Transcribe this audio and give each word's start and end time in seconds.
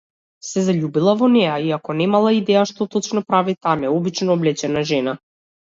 Се 0.51 0.61
заљубила 0.69 1.13
во 1.19 1.29
неа, 1.33 1.59
иако 1.67 1.97
немала 2.01 2.33
идеја 2.39 2.65
што 2.73 2.91
точно 2.97 3.27
прави 3.31 3.59
таа 3.61 3.79
необично 3.87 4.37
облечена 4.41 4.89
жена. 4.95 5.21